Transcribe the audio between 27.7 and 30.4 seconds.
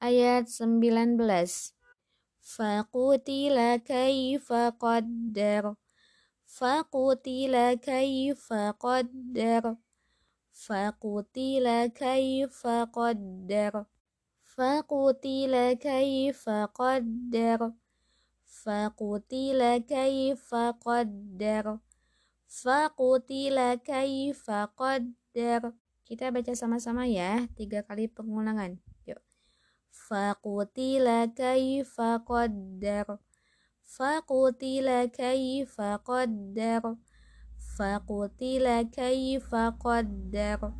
kali pengulangan. Yuk.